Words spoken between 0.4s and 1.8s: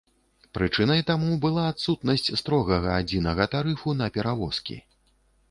Прычынай таму была